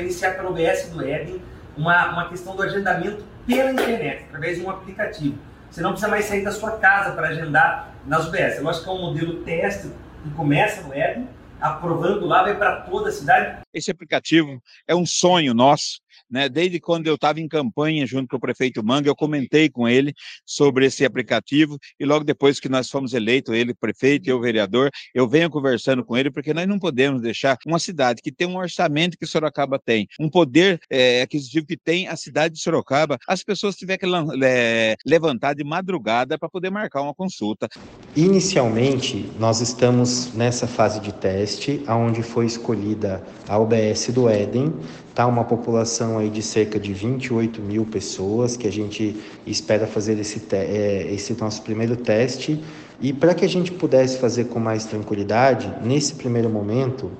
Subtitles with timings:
[0.00, 1.42] vai iniciar pelo OBS do Eden
[1.76, 5.38] uma, uma questão do agendamento pela internet, através de um aplicativo.
[5.70, 8.58] Você não precisa mais sair da sua casa para agendar nas UBS.
[8.58, 9.90] Eu acho que é um modelo teste
[10.22, 11.28] que começa no Eden,
[11.60, 13.62] aprovando lá, vai para toda a cidade.
[13.72, 16.48] Esse aplicativo é um sonho nosso né?
[16.48, 20.14] Desde quando eu estava em campanha junto com o prefeito Manga, eu comentei com ele
[20.46, 24.90] sobre esse aplicativo e logo depois que nós fomos eleitos, ele prefeito e eu vereador,
[25.14, 28.56] eu venho conversando com ele porque nós não podemos deixar uma cidade que tem um
[28.56, 33.42] orçamento que Sorocaba tem, um poder é, aquisitivo que tem a cidade de Sorocaba, as
[33.42, 37.68] pessoas tiverem que é, levantar de madrugada para poder marcar uma consulta.
[38.16, 44.72] Inicialmente, nós estamos nessa fase de teste, onde foi escolhida a UBS do Éden,
[45.14, 45.28] tá?
[45.28, 50.42] Uma população aí de cerca de 28 mil pessoas que a gente espera fazer esse,
[50.50, 52.60] é, esse nosso primeiro teste.
[53.00, 57.12] E para que a gente pudesse fazer com mais tranquilidade, nesse primeiro momento,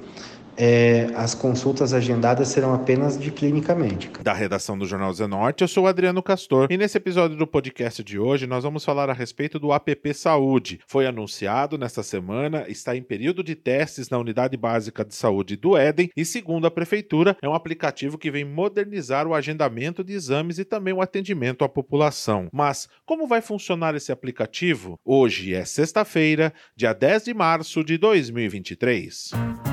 [0.60, 4.22] é, as consultas agendadas serão apenas de clínica médica.
[4.22, 8.18] Da redação do Jornal Zenorte, eu sou Adriano Castor e nesse episódio do podcast de
[8.18, 10.80] hoje nós vamos falar a respeito do APP Saúde.
[10.86, 15.78] Foi anunciado nesta semana, está em período de testes na Unidade Básica de Saúde do
[15.78, 20.58] Éden e, segundo a Prefeitura, é um aplicativo que vem modernizar o agendamento de exames
[20.58, 22.48] e também o atendimento à população.
[22.52, 24.98] Mas como vai funcionar esse aplicativo?
[25.02, 29.69] Hoje é sexta-feira, dia 10 de março de 2023.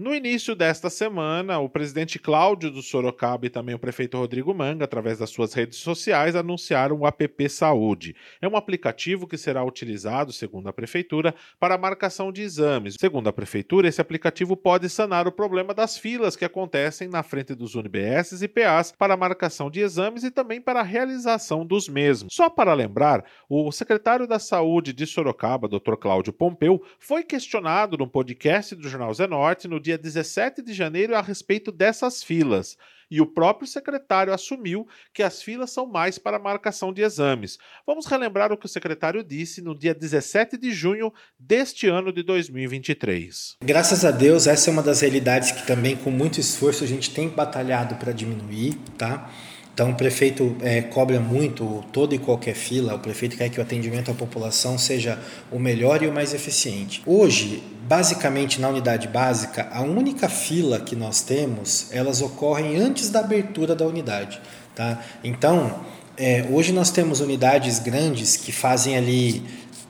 [0.00, 4.86] No início desta semana, o presidente Cláudio do Sorocaba e também o prefeito Rodrigo Manga,
[4.86, 8.16] através das suas redes sociais, anunciaram o app Saúde.
[8.40, 12.96] É um aplicativo que será utilizado, segundo a prefeitura, para a marcação de exames.
[12.98, 17.54] Segundo a prefeitura, esse aplicativo pode sanar o problema das filas que acontecem na frente
[17.54, 21.90] dos UniBS e PAs para a marcação de exames e também para a realização dos
[21.90, 22.32] mesmos.
[22.34, 25.96] Só para lembrar, o secretário da Saúde de Sorocaba, Dr.
[26.00, 31.16] Cláudio Pompeu, foi questionado no podcast do Jornal Zenorte no dia dia 17 de janeiro
[31.16, 32.76] a respeito dessas filas.
[33.10, 37.58] E o próprio secretário assumiu que as filas são mais para marcação de exames.
[37.84, 42.22] Vamos relembrar o que o secretário disse no dia 17 de junho deste ano de
[42.22, 43.56] 2023.
[43.64, 47.12] Graças a Deus, essa é uma das realidades que também, com muito esforço, a gente
[47.12, 49.28] tem batalhado para diminuir, tá?
[49.74, 53.62] Então, o prefeito é, cobra muito toda e qualquer fila, o prefeito quer que o
[53.62, 55.18] atendimento à população seja
[55.50, 57.02] o melhor e o mais eficiente.
[57.06, 63.18] Hoje, basicamente na unidade básica, a única fila que nós temos, elas ocorrem antes da
[63.18, 64.40] abertura da unidade.
[64.76, 65.02] Tá?
[65.24, 65.80] Então,
[66.16, 69.42] é, hoje nós temos unidades grandes que fazem ali,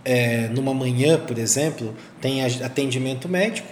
[0.03, 3.69] é, numa manhã, por exemplo, tem atendimento médico,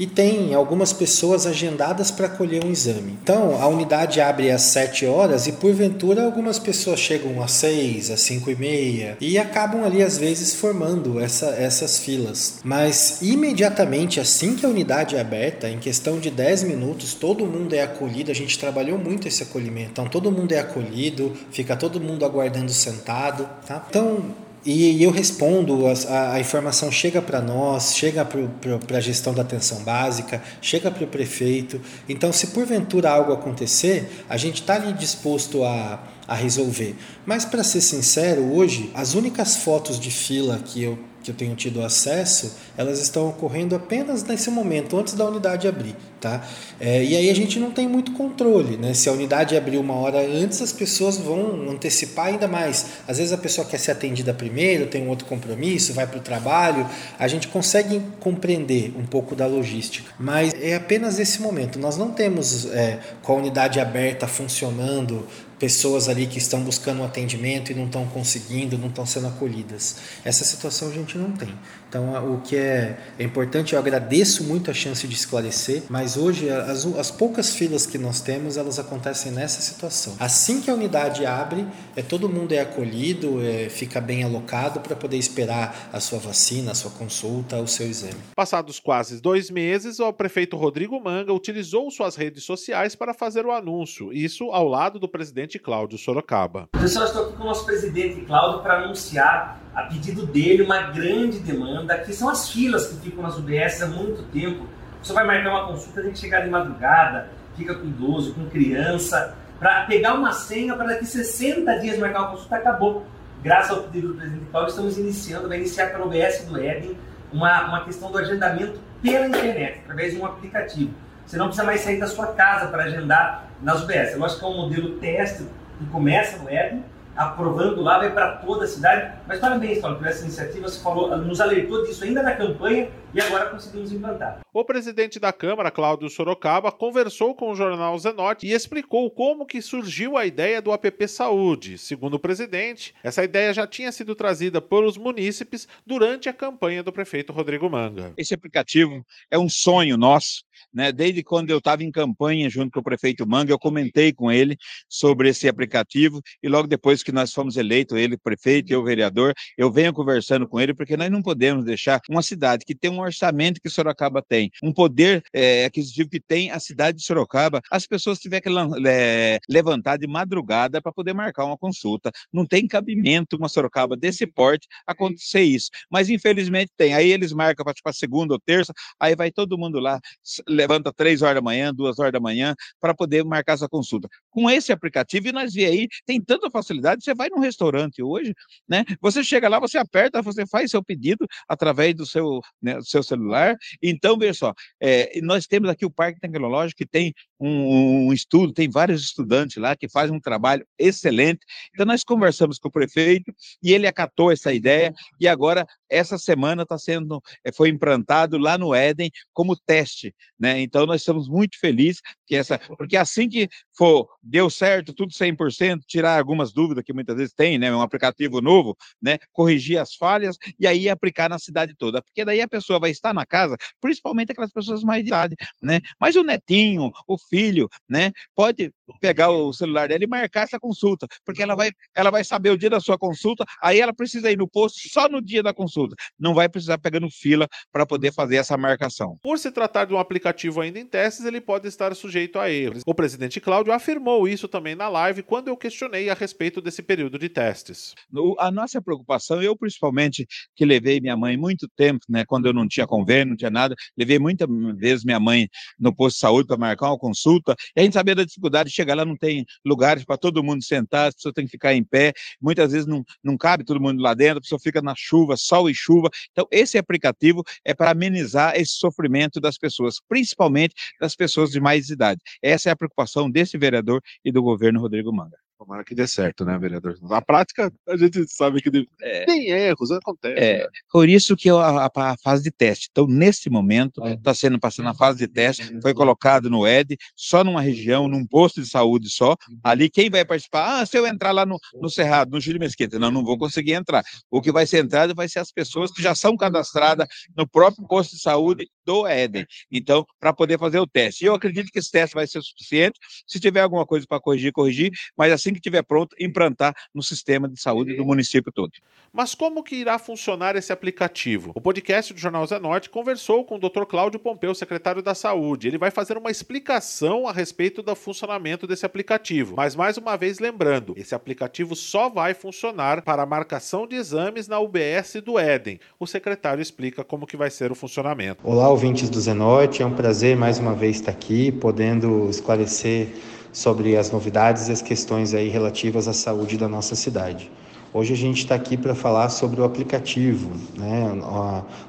[0.00, 3.18] e tem algumas pessoas agendadas para colher um exame.
[3.22, 8.20] Então, a unidade abre às 7 horas e, porventura, algumas pessoas chegam às 6, às
[8.20, 12.60] 5 e meia e acabam ali, às vezes, formando essa, essas filas.
[12.64, 17.74] Mas, imediatamente, assim que a unidade é aberta, em questão de 10 minutos, todo mundo
[17.74, 18.30] é acolhido.
[18.30, 19.90] A gente trabalhou muito esse acolhimento.
[19.90, 23.46] Então, todo mundo é acolhido, fica todo mundo aguardando sentado.
[23.66, 23.84] Tá?
[23.90, 24.34] Então,
[24.64, 29.82] e eu respondo, a, a informação chega para nós, chega para a gestão da atenção
[29.82, 31.80] básica, chega para o prefeito.
[32.08, 36.94] Então, se porventura algo acontecer, a gente está ali disposto a, a resolver.
[37.24, 41.54] Mas, para ser sincero, hoje, as únicas fotos de fila que eu que eu tenho
[41.54, 45.94] tido acesso, elas estão ocorrendo apenas nesse momento, antes da unidade abrir.
[46.20, 46.46] Tá?
[46.78, 48.76] É, e aí a gente não tem muito controle.
[48.76, 48.92] Né?
[48.92, 52.86] Se a unidade abrir uma hora antes, as pessoas vão antecipar ainda mais.
[53.08, 56.20] Às vezes a pessoa quer ser atendida primeiro, tem um outro compromisso, vai para o
[56.20, 56.86] trabalho.
[57.18, 61.78] A gente consegue compreender um pouco da logística, mas é apenas esse momento.
[61.78, 65.26] Nós não temos é, com a unidade aberta funcionando
[65.60, 69.96] pessoas ali que estão buscando um atendimento e não estão conseguindo, não estão sendo acolhidas.
[70.24, 71.54] Essa situação a gente não tem.
[71.86, 76.48] Então, o que é, é importante, eu agradeço muito a chance de esclarecer, mas hoje
[76.48, 80.14] as, as poucas filas que nós temos, elas acontecem nessa situação.
[80.18, 84.94] Assim que a unidade abre, é, todo mundo é acolhido, é, fica bem alocado para
[84.94, 88.20] poder esperar a sua vacina, a sua consulta, o seu exame.
[88.36, 93.52] Passados quase dois meses, o prefeito Rodrigo Manga utilizou suas redes sociais para fazer o
[93.52, 96.68] anúncio, isso ao lado do presidente presidente Cláudio Sorocaba.
[96.72, 101.38] Pessoal, estou aqui com o nosso presidente Cláudio para anunciar, a pedido dele, uma grande
[101.38, 104.66] demanda, que são as filas que ficam nas UBS há muito tempo.
[105.02, 109.34] Você vai marcar uma consulta, tem que chegar de madrugada, fica com idoso, com criança,
[109.58, 113.06] para pegar uma senha para daqui 60 dias marcar uma consulta, acabou.
[113.42, 116.96] Graças ao pedido do presidente Cláudio, estamos iniciando, vai iniciar pelo OBS do Eden,
[117.32, 120.92] uma, uma questão do agendamento pela internet, através de um aplicativo.
[121.24, 124.14] Você não precisa mais sair da sua casa para agendar nas UBS.
[124.14, 125.46] Eu acho que é um modelo teste
[125.78, 126.82] que começa no web,
[127.16, 129.12] aprovando lá, vai para toda a cidade.
[129.26, 130.68] Mas parabéns, Paulo, por essa iniciativa.
[130.68, 134.40] Você falou, nos alertou disso ainda na campanha e agora conseguimos implantar.
[134.52, 139.62] O presidente da Câmara, Cláudio Sorocaba, conversou com o jornal Zenote e explicou como que
[139.62, 141.78] surgiu a ideia do APP Saúde.
[141.78, 146.92] Segundo o presidente, essa ideia já tinha sido trazida pelos munícipes durante a campanha do
[146.92, 148.12] prefeito Rodrigo Manga.
[148.16, 150.92] Esse aplicativo é um sonho nosso né?
[150.92, 154.56] Desde quando eu estava em campanha junto com o prefeito Manga, eu comentei com ele
[154.88, 159.32] sobre esse aplicativo e logo depois que nós fomos eleitos, ele prefeito e eu vereador,
[159.56, 162.99] eu venho conversando com ele porque nós não podemos deixar uma cidade que tem um
[163.00, 167.86] orçamento que Sorocaba tem, um poder é, aquisitivo que tem a cidade de Sorocaba, as
[167.86, 172.10] pessoas tiverem que é, levantar de madrugada para poder marcar uma consulta.
[172.32, 176.94] Não tem cabimento uma Sorocaba desse porte acontecer isso, mas infelizmente tem.
[176.94, 180.00] Aí eles marcam para tipo, segunda ou terça, aí vai todo mundo lá
[180.48, 184.08] levanta três horas da manhã, duas horas da manhã, para poder marcar essa consulta.
[184.30, 188.34] Com esse aplicativo, e nós vê aí, tem tanta facilidade, você vai num restaurante hoje,
[188.68, 188.84] né?
[189.00, 193.56] Você chega lá, você aperta, você faz seu pedido através do seu, né, seu celular.
[193.82, 198.52] Então, veja só, é, nós temos aqui o Parque Tecnológico, que tem um, um, estudo,
[198.52, 201.40] tem vários estudantes lá que fazem um trabalho excelente.
[201.72, 203.32] Então, nós conversamos com o prefeito
[203.62, 208.58] e ele acatou essa ideia, e agora, essa semana, está sendo, é, foi implantado lá
[208.58, 210.60] no Éden como teste, né?
[210.60, 215.80] Então, nós estamos muito felizes que essa, porque assim que for, deu certo, tudo 100%,
[215.86, 217.74] tirar algumas dúvidas que muitas vezes tem, né?
[217.74, 219.18] Um aplicativo novo, né?
[219.32, 223.14] Corrigir as falhas e aí aplicar na cidade toda, porque daí a pessoa vai estar
[223.14, 225.80] na casa, principalmente aquelas pessoas mais de idade, né?
[225.98, 228.12] Mas o netinho, o filho, né?
[228.34, 232.50] Pode pegar o celular dela e marcar essa consulta, porque ela vai, ela vai saber
[232.50, 235.52] o dia da sua consulta, aí ela precisa ir no posto só no dia da
[235.52, 239.18] consulta, não vai precisar pegando fila para poder fazer essa marcação.
[239.22, 242.82] Por se tratar de um aplicativo ainda em testes, ele pode estar sujeito a erros.
[242.86, 247.18] O presidente Cláudio afirmou isso também na live quando eu questionei a respeito desse período
[247.18, 247.94] de testes.
[248.38, 252.66] A nossa preocupação, eu principalmente que levei minha mãe muito tempo, né, quando eu não
[252.66, 255.48] tinha convênio, não tinha nada, levei muitas vezes minha mãe
[255.78, 258.74] no posto de saúde para marcar uma consulta, e a gente sabia da dificuldade de
[258.80, 261.84] chegar lá, não tem lugares para todo mundo sentar, as pessoas têm que ficar em
[261.84, 265.36] pé, muitas vezes não, não cabe todo mundo lá dentro, a pessoa fica na chuva,
[265.36, 266.08] sol e chuva.
[266.32, 271.90] Então, esse aplicativo é para amenizar esse sofrimento das pessoas, principalmente das pessoas de mais
[271.90, 272.20] idade.
[272.42, 275.36] Essa é a preocupação desse vereador e do governo Rodrigo Manga.
[275.60, 276.96] Tomara que dê certo, né, vereador?
[277.02, 278.70] Na prática, a gente sabe que
[279.02, 280.40] é, tem erros, acontece.
[280.42, 280.66] É, né?
[280.90, 282.88] Por isso que a, a, a, fase de teste.
[282.90, 287.44] Então, nesse momento, está sendo passando a fase de teste, foi colocado no ED, só
[287.44, 289.36] numa região, num posto de saúde só.
[289.62, 290.80] Ali, quem vai participar?
[290.80, 293.74] Ah, se eu entrar lá no, no Cerrado, no Júlio Mesquita, não, não vou conseguir
[293.74, 294.02] entrar.
[294.30, 297.86] O que vai ser entrado vai ser as pessoas que já são cadastradas no próprio
[297.86, 299.46] posto de saúde do Éden.
[299.70, 301.24] Então, para poder fazer o teste.
[301.24, 302.98] Eu acredito que esse teste vai ser suficiente.
[303.24, 307.48] Se tiver alguma coisa para corrigir, corrigir, mas assim que estiver pronto, implantar no sistema
[307.48, 308.72] de saúde do município todo.
[309.12, 311.52] Mas como que irá funcionar esse aplicativo?
[311.54, 313.84] O podcast do Jornal Zé Norte conversou com o Dr.
[313.84, 315.66] Cláudio Pompeu, secretário da Saúde.
[315.66, 319.56] Ele vai fazer uma explicação a respeito do funcionamento desse aplicativo.
[319.56, 324.46] Mas mais uma vez lembrando, esse aplicativo só vai funcionar para a marcação de exames
[324.46, 325.80] na UBS do Éden.
[325.98, 328.46] O secretário explica como que vai ser o funcionamento.
[328.46, 333.08] Olá, ouvintes do Zenote, é um prazer mais uma vez estar aqui, podendo esclarecer
[333.52, 337.50] sobre as novidades e as questões aí relativas à saúde da nossa cidade.
[337.92, 341.12] Hoje a gente está aqui para falar sobre o aplicativo, né?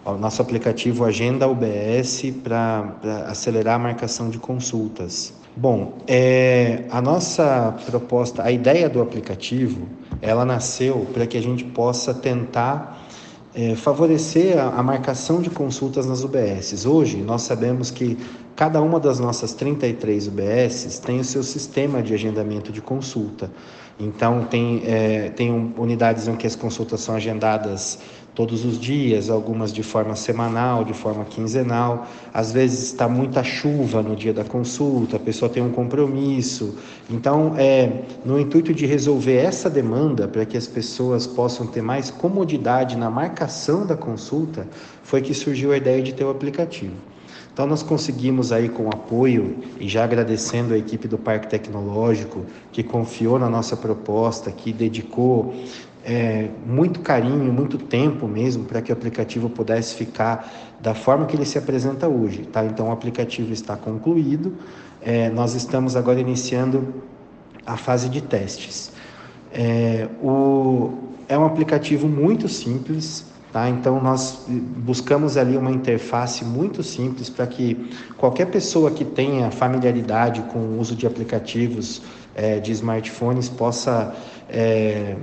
[0.06, 2.94] o, nosso aplicativo Agenda UBS para
[3.30, 5.34] acelerar a marcação de consultas.
[5.56, 9.88] Bom, é, a nossa proposta, a ideia do aplicativo,
[10.22, 13.01] ela nasceu para que a gente possa tentar
[13.53, 16.86] é, favorecer a, a, marcação de consultas nas UBSs.
[16.86, 18.17] Hoje, nós sabemos que
[18.55, 23.51] cada uma das nossas 33 UBSs tem o seu sistema de agendamento de consulta.
[24.01, 28.00] Então, tem, é, tem unidades em que as consultas são agendadas
[28.34, 32.08] todos os dias, algumas de forma semanal, de forma quinzenal.
[32.34, 36.77] Às vezes está muita chuva no dia da consulta, a pessoa tem um compromisso.
[37.10, 42.10] Então, é, no intuito de resolver essa demanda, para que as pessoas possam ter mais
[42.10, 44.67] comodidade na marcação da consulta,
[45.03, 47.11] foi que surgiu a ideia de ter o aplicativo.
[47.53, 52.81] Então nós conseguimos aí com apoio e já agradecendo a equipe do Parque Tecnológico que
[52.81, 55.53] confiou na nossa proposta, que dedicou
[56.03, 61.36] é, muito carinho, muito tempo mesmo para que o aplicativo pudesse ficar da forma que
[61.36, 62.43] ele se apresenta hoje.
[62.43, 62.65] Tá?
[62.65, 64.55] Então, o aplicativo está concluído,
[65.01, 67.03] é, nós estamos agora iniciando
[67.65, 68.91] a fase de testes.
[69.53, 70.93] É, o,
[71.27, 73.70] é um aplicativo muito simples, tá?
[73.70, 80.41] então nós buscamos ali uma interface muito simples para que qualquer pessoa que tenha familiaridade
[80.43, 82.01] com o uso de aplicativos
[82.36, 84.15] é, de smartphones possa
[84.50, 85.15] é,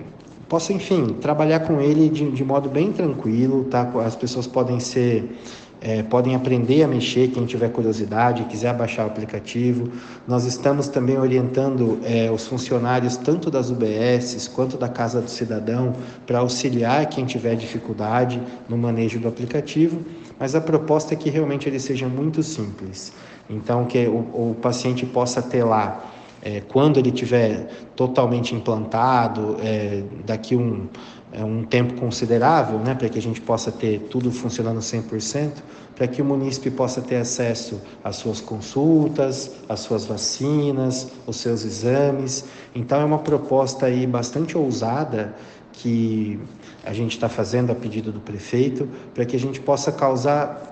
[0.49, 3.83] possa, enfim, trabalhar com ele de, de modo bem tranquilo, tá?
[4.05, 5.39] As pessoas podem ser
[5.81, 9.91] é, podem aprender a mexer, quem tiver curiosidade, quiser baixar o aplicativo.
[10.27, 15.95] Nós estamos também orientando é, os funcionários tanto das UBSs quanto da Casa do Cidadão
[16.27, 20.03] para auxiliar quem tiver dificuldade no manejo do aplicativo,
[20.39, 23.13] mas a proposta é que realmente ele seja muito simples.
[23.49, 26.05] Então, que o, o paciente possa ter lá,
[26.43, 30.87] é, quando ele tiver totalmente implantado, é, daqui um
[31.33, 35.53] é um tempo considerável, né, para que a gente possa ter tudo funcionando 100%,
[35.95, 41.65] para que o munícipe possa ter acesso às suas consultas, às suas vacinas, os seus
[41.65, 42.45] exames.
[42.75, 45.35] Então é uma proposta aí bastante ousada
[45.73, 46.39] que
[46.85, 50.69] a gente está fazendo a pedido do prefeito, para que a gente possa causar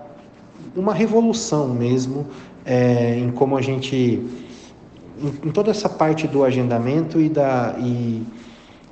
[0.74, 2.26] uma revolução mesmo
[2.64, 8.22] é, em como a gente em, em, toda essa parte do agendamento e da e,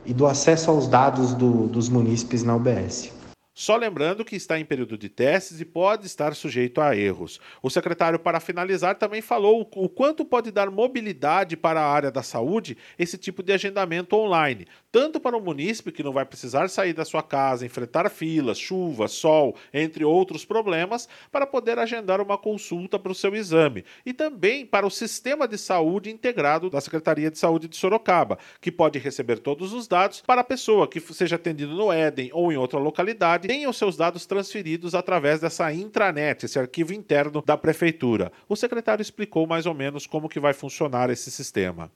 [0.04, 3.10] e do acesso aos dados do, dos munícipes na UBS.
[3.56, 7.40] Só lembrando que está em período de testes e pode estar sujeito a erros.
[7.62, 12.20] O secretário, para finalizar, também falou o quanto pode dar mobilidade para a área da
[12.20, 16.92] saúde esse tipo de agendamento online, tanto para o munícipe que não vai precisar sair
[16.92, 22.98] da sua casa, enfrentar filas, chuva, sol, entre outros problemas, para poder agendar uma consulta
[22.98, 27.38] para o seu exame, e também para o sistema de saúde integrado da Secretaria de
[27.38, 31.72] Saúde de Sorocaba, que pode receber todos os dados para a pessoa que seja atendida
[31.72, 36.58] no Éden ou em outra localidade tenha os seus dados transferidos através dessa intranet, esse
[36.58, 38.32] arquivo interno da prefeitura.
[38.48, 41.90] O secretário explicou mais ou menos como que vai funcionar esse sistema.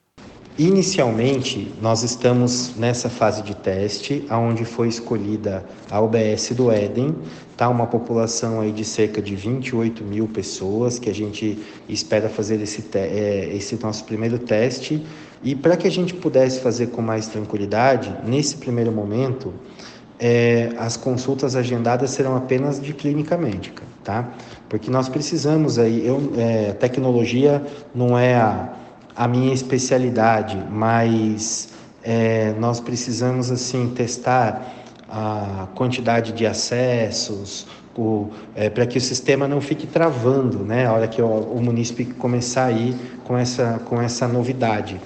[0.58, 7.16] Inicialmente, nós estamos nessa fase de teste, onde foi escolhida a UBS do Éden,
[7.56, 7.68] tá?
[7.68, 12.84] uma população aí de cerca de 28 mil pessoas, que a gente espera fazer esse,
[12.94, 15.02] é, esse nosso primeiro teste.
[15.42, 19.54] E para que a gente pudesse fazer com mais tranquilidade, nesse primeiro momento,
[20.18, 24.28] é, as consultas agendadas serão apenas de clínica médica, tá?
[24.68, 27.62] Porque nós precisamos aí, eu, é, tecnologia
[27.94, 28.72] não é a,
[29.14, 31.70] a minha especialidade, mas
[32.02, 34.74] é, nós precisamos assim testar
[35.08, 37.66] a quantidade de acessos,
[38.54, 40.86] é, para que o sistema não fique travando, né?
[40.86, 42.94] A hora que o, o munícipe começar a ir
[43.24, 45.00] com essa, com essa novidade.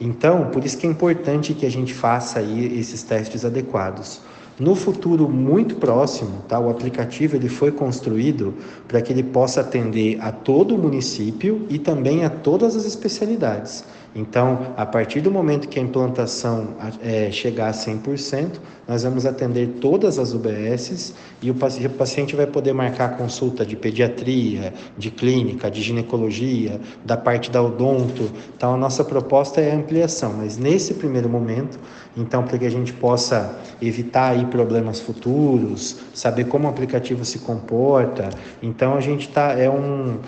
[0.00, 4.20] Então, por isso que é importante que a gente faça aí esses testes adequados.
[4.62, 8.54] No futuro muito próximo, tá, o aplicativo ele foi construído
[8.86, 13.84] para que ele possa atender a todo o município e também a todas as especialidades.
[14.14, 19.78] Então, a partir do momento que a implantação é, chegar a 100%, nós vamos atender
[19.80, 25.80] todas as UBSs e o paciente vai poder marcar consulta de pediatria, de clínica, de
[25.80, 28.30] ginecologia, da parte da odonto.
[28.54, 31.80] Então, a nossa proposta é a ampliação, mas nesse primeiro momento,
[32.14, 37.38] então, para que a gente possa evitar aí problemas futuros, saber como o aplicativo se
[37.38, 38.28] comporta,
[38.62, 40.18] então a gente está é um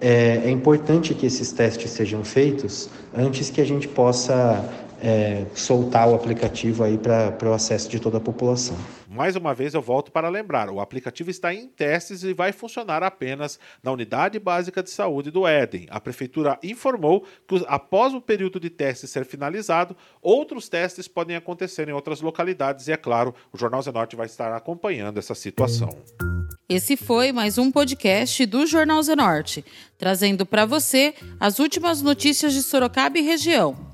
[0.00, 4.64] é, é importante que esses testes sejam feitos antes que a gente possa
[5.04, 8.74] é, soltar o aplicativo aí para o acesso de toda a população.
[9.06, 13.02] Mais uma vez eu volto para lembrar, o aplicativo está em testes e vai funcionar
[13.02, 15.86] apenas na Unidade Básica de Saúde do Éden.
[15.90, 21.86] A Prefeitura informou que após o período de teste ser finalizado, outros testes podem acontecer
[21.86, 25.90] em outras localidades e, é claro, o Jornal Zenorte vai estar acompanhando essa situação.
[26.66, 29.62] Esse foi mais um podcast do Jornal Zenorte,
[29.98, 33.93] trazendo para você as últimas notícias de Sorocaba e região.